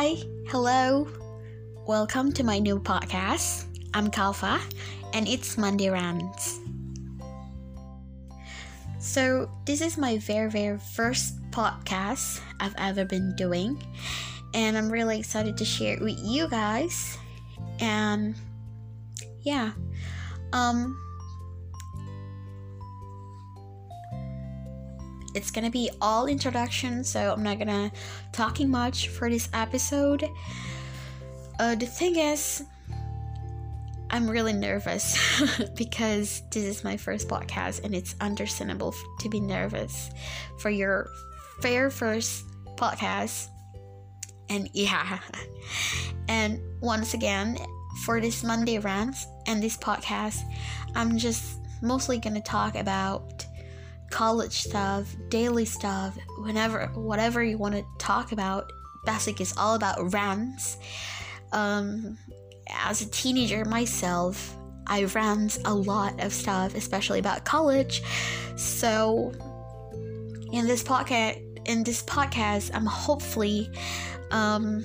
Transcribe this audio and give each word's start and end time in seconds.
Hi, 0.00 0.14
hello. 0.46 1.08
Welcome 1.84 2.30
to 2.34 2.44
my 2.44 2.60
new 2.60 2.78
podcast. 2.78 3.64
I'm 3.94 4.12
Kalfa, 4.12 4.60
and 5.12 5.26
it's 5.26 5.58
Monday 5.58 5.90
Rants. 5.90 6.60
So, 9.00 9.50
this 9.64 9.80
is 9.80 9.98
my 9.98 10.18
very, 10.18 10.48
very 10.48 10.78
first 10.78 11.42
podcast 11.50 12.40
I've 12.60 12.76
ever 12.78 13.04
been 13.04 13.34
doing, 13.34 13.82
and 14.54 14.78
I'm 14.78 14.88
really 14.88 15.18
excited 15.18 15.56
to 15.56 15.64
share 15.64 15.94
it 15.94 16.00
with 16.00 16.20
you 16.22 16.46
guys. 16.46 17.18
And 17.80 18.36
yeah, 19.42 19.72
um, 20.52 20.96
it's 25.34 25.50
gonna 25.50 25.70
be 25.70 25.90
all 26.00 26.26
introduction, 26.26 27.04
so 27.04 27.32
I'm 27.32 27.42
not 27.42 27.58
gonna 27.58 27.90
talking 28.32 28.70
much 28.70 29.08
for 29.08 29.28
this 29.30 29.48
episode. 29.52 30.28
Uh, 31.58 31.74
the 31.74 31.86
thing 31.86 32.16
is, 32.16 32.64
I'm 34.10 34.28
really 34.28 34.52
nervous 34.52 35.18
because 35.76 36.42
this 36.50 36.64
is 36.64 36.84
my 36.84 36.96
first 36.96 37.28
podcast 37.28 37.84
and 37.84 37.94
it's 37.94 38.14
understandable 38.20 38.94
to 39.20 39.28
be 39.28 39.38
nervous 39.38 40.10
for 40.58 40.70
your 40.70 41.08
very 41.60 41.90
first 41.90 42.44
podcast. 42.76 43.48
And 44.48 44.70
yeah, 44.72 45.18
and 46.28 46.60
once 46.80 47.12
again, 47.12 47.58
for 48.04 48.20
this 48.20 48.42
Monday 48.42 48.78
rants 48.78 49.26
and 49.46 49.62
this 49.62 49.76
podcast, 49.76 50.40
I'm 50.94 51.18
just 51.18 51.60
mostly 51.82 52.18
gonna 52.18 52.40
talk 52.40 52.76
about 52.76 53.44
college 54.10 54.62
stuff, 54.62 55.14
daily 55.28 55.64
stuff, 55.64 56.18
whenever 56.38 56.86
whatever 56.94 57.42
you 57.42 57.58
want 57.58 57.74
to 57.74 57.84
talk 57.98 58.32
about. 58.32 58.72
Basic 59.04 59.40
is 59.40 59.54
all 59.56 59.74
about 59.74 60.12
rants. 60.12 60.76
Um, 61.52 62.18
as 62.70 63.00
a 63.00 63.10
teenager 63.10 63.64
myself, 63.64 64.54
I 64.86 65.04
rant 65.04 65.58
a 65.64 65.74
lot 65.74 66.22
of 66.22 66.32
stuff, 66.32 66.74
especially 66.74 67.18
about 67.18 67.44
college. 67.44 68.02
So 68.56 69.32
in 70.52 70.66
this 70.66 70.82
podcast, 70.82 71.44
in 71.66 71.84
this 71.84 72.02
podcast, 72.02 72.70
I'm 72.74 72.86
hopefully 72.86 73.70
um, 74.30 74.84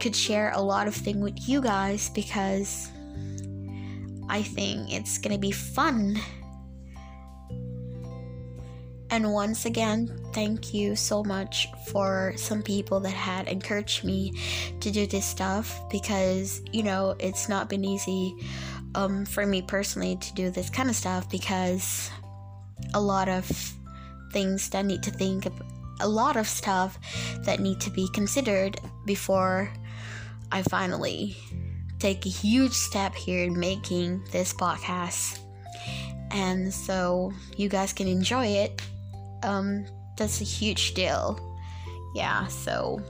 could 0.00 0.16
share 0.16 0.52
a 0.54 0.60
lot 0.60 0.88
of 0.88 0.94
things 0.94 1.18
with 1.18 1.48
you 1.48 1.60
guys 1.60 2.10
because 2.10 2.90
I 4.28 4.42
think 4.42 4.92
it's 4.92 5.18
gonna 5.18 5.38
be 5.38 5.52
fun. 5.52 6.18
And 9.10 9.32
once 9.32 9.66
again, 9.66 10.18
thank 10.32 10.74
you 10.74 10.96
so 10.96 11.22
much 11.22 11.68
for 11.88 12.32
some 12.36 12.62
people 12.62 12.98
that 13.00 13.10
had 13.10 13.46
encouraged 13.46 14.04
me 14.04 14.32
to 14.80 14.90
do 14.90 15.06
this 15.06 15.24
stuff 15.24 15.80
because, 15.90 16.60
you 16.72 16.82
know, 16.82 17.14
it's 17.20 17.48
not 17.48 17.68
been 17.68 17.84
easy 17.84 18.34
um, 18.94 19.24
for 19.24 19.46
me 19.46 19.62
personally 19.62 20.16
to 20.16 20.34
do 20.34 20.50
this 20.50 20.70
kind 20.70 20.90
of 20.90 20.96
stuff 20.96 21.30
because 21.30 22.10
a 22.94 23.00
lot 23.00 23.28
of 23.28 23.46
things 24.32 24.68
that 24.70 24.84
need 24.84 25.02
to 25.04 25.10
think 25.10 25.46
of, 25.46 25.52
a 26.00 26.08
lot 26.08 26.36
of 26.36 26.48
stuff 26.48 26.98
that 27.44 27.60
need 27.60 27.80
to 27.80 27.90
be 27.90 28.08
considered 28.12 28.80
before 29.06 29.72
I 30.50 30.62
finally 30.62 31.36
take 32.00 32.26
a 32.26 32.28
huge 32.28 32.72
step 32.72 33.14
here 33.14 33.44
in 33.44 33.58
making 33.58 34.24
this 34.32 34.52
podcast. 34.52 35.38
And 36.32 36.74
so 36.74 37.32
you 37.56 37.68
guys 37.68 37.92
can 37.92 38.08
enjoy 38.08 38.46
it 38.46 38.82
um, 39.42 39.86
that's 40.16 40.40
a 40.40 40.44
huge 40.44 40.94
deal. 40.94 41.38
Yeah, 42.14 42.46
so 42.46 43.00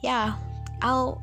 yeah, 0.00 0.36
I'll 0.82 1.22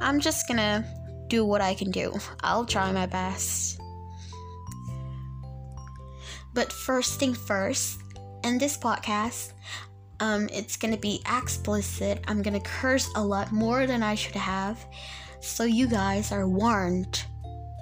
I'm 0.00 0.20
just 0.20 0.48
gonna 0.48 0.84
do 1.28 1.44
what 1.44 1.60
I 1.60 1.74
can 1.74 1.90
do. 1.90 2.18
I'll 2.42 2.64
try 2.64 2.90
my 2.92 3.06
best. 3.06 3.80
But 6.52 6.72
first 6.72 7.20
thing 7.20 7.34
first, 7.34 8.00
in 8.42 8.58
this 8.58 8.76
podcast, 8.76 9.52
um, 10.18 10.48
it's 10.52 10.76
gonna 10.76 10.96
be 10.96 11.22
explicit. 11.30 12.24
I'm 12.26 12.42
gonna 12.42 12.60
curse 12.60 13.10
a 13.14 13.24
lot 13.24 13.52
more 13.52 13.86
than 13.86 14.02
I 14.02 14.14
should 14.14 14.34
have. 14.36 14.84
So 15.40 15.64
you 15.64 15.86
guys 15.86 16.32
are 16.32 16.48
warned. 16.48 17.24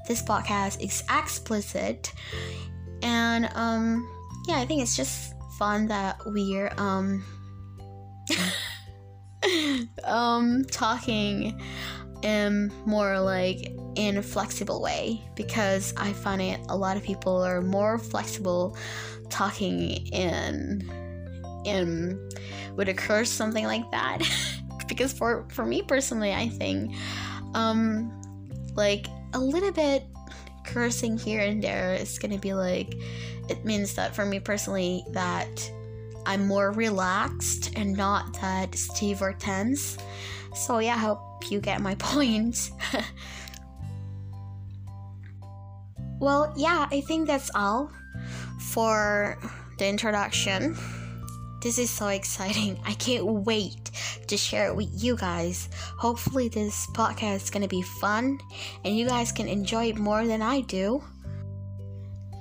This 0.06 0.22
podcast 0.22 0.80
is 0.80 1.02
explicit. 1.10 2.12
And 3.02 3.48
um 3.54 4.08
yeah, 4.48 4.58
I 4.58 4.64
think 4.64 4.80
it's 4.80 4.96
just 4.96 5.34
fun 5.58 5.88
that 5.88 6.18
we're 6.24 6.72
um 6.78 7.22
um 10.04 10.64
talking 10.70 11.60
in 12.22 12.72
more 12.86 13.20
like 13.20 13.72
in 13.94 14.16
a 14.16 14.22
flexible 14.22 14.80
way 14.80 15.22
because 15.36 15.92
I 15.96 16.12
find 16.14 16.40
it 16.40 16.60
a 16.68 16.76
lot 16.76 16.96
of 16.96 17.02
people 17.02 17.42
are 17.42 17.60
more 17.60 17.98
flexible 17.98 18.76
talking 19.28 20.06
in 20.08 20.90
in 21.64 22.30
with 22.74 22.88
a 22.88 22.94
curse 22.94 23.30
something 23.30 23.64
like 23.64 23.88
that. 23.92 24.22
Because 24.88 25.12
for 25.12 25.46
for 25.50 25.66
me 25.66 25.82
personally 25.82 26.32
I 26.32 26.48
think 26.48 26.94
um 27.52 28.10
like 28.74 29.06
a 29.34 29.38
little 29.38 29.70
bit 29.70 30.02
cursing 30.68 31.16
here 31.16 31.40
and 31.40 31.62
there 31.62 31.94
is 31.94 32.18
gonna 32.18 32.38
be 32.38 32.54
like 32.54 32.94
it 33.48 33.64
means 33.64 33.94
that 33.94 34.14
for 34.14 34.24
me 34.26 34.38
personally 34.38 35.04
that 35.12 35.70
I'm 36.26 36.46
more 36.46 36.72
relaxed 36.72 37.72
and 37.74 37.96
not 37.96 38.38
that 38.42 38.74
stiff 38.74 39.22
or 39.22 39.32
tense. 39.32 39.96
So 40.54 40.78
yeah, 40.78 40.94
I 40.94 40.98
hope 40.98 41.50
you 41.50 41.58
get 41.58 41.80
my 41.80 41.94
point. 41.98 42.70
well, 46.20 46.52
yeah, 46.54 46.86
I 46.90 47.00
think 47.00 47.26
that's 47.26 47.50
all 47.54 47.90
for 48.72 49.38
the 49.78 49.86
introduction. 49.86 50.76
This 51.60 51.78
is 51.78 51.90
so 51.90 52.08
exciting. 52.08 52.78
I 52.84 52.94
can't 52.94 53.24
wait 53.24 53.90
to 54.26 54.36
share 54.36 54.68
it 54.68 54.76
with 54.76 54.90
you 54.92 55.16
guys. 55.16 55.68
Hopefully, 55.96 56.48
this 56.48 56.86
podcast 56.88 57.36
is 57.44 57.50
going 57.50 57.62
to 57.62 57.68
be 57.68 57.82
fun 57.82 58.38
and 58.84 58.96
you 58.96 59.06
guys 59.06 59.32
can 59.32 59.48
enjoy 59.48 59.86
it 59.86 59.96
more 59.96 60.26
than 60.26 60.42
I 60.42 60.60
do 60.62 61.02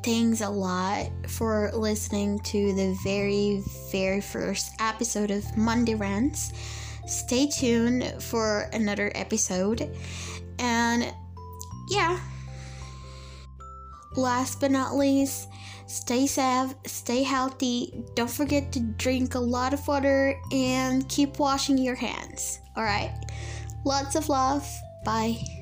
thanks 0.07 0.39
a 0.39 0.49
lot 0.49 1.11
for 1.27 1.69
listening 1.73 2.39
to 2.39 2.73
the 2.75 2.97
very, 3.03 3.61
very 3.91 4.21
first 4.21 4.71
episode 4.79 5.31
of 5.31 5.57
Monday 5.57 5.95
Rants. 5.95 6.53
Stay 7.07 7.49
tuned 7.49 8.23
for 8.23 8.69
another 8.71 9.11
episode. 9.15 9.93
And 10.59 11.13
yeah. 11.89 12.17
Last 14.17 14.59
but 14.59 14.71
not 14.71 14.95
least, 14.95 15.47
stay 15.85 16.25
safe, 16.25 16.73
stay 16.87 17.21
healthy. 17.21 18.03
Don't 18.15 18.29
forget 18.29 18.71
to 18.71 18.79
drink 18.79 19.35
a 19.35 19.39
lot 19.39 19.73
of 19.73 19.87
water 19.87 20.35
and 20.51 21.07
keep 21.07 21.37
washing 21.37 21.77
your 21.77 21.95
hands. 21.95 22.59
All 22.75 22.83
right. 22.83 23.13
Lots 23.85 24.15
of 24.15 24.27
love. 24.27 24.67
Bye. 25.05 25.56